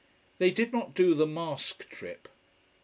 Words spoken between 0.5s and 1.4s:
not do the